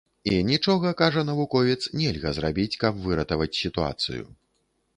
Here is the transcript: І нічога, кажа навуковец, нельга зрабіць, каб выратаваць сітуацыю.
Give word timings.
І 0.29 0.37
нічога, 0.51 0.93
кажа 1.01 1.21
навуковец, 1.27 1.77
нельга 2.01 2.33
зрабіць, 2.39 2.79
каб 2.85 2.93
выратаваць 3.07 3.51
сітуацыю. 3.61 4.23